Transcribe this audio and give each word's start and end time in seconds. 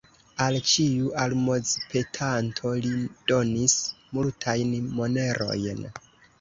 Al 0.43 0.55
ĉiu 0.69 1.11
almozpetanto 1.23 2.73
li 2.87 2.95
donis 3.35 3.79
multajn 4.19 4.77
monerojn. 4.99 5.89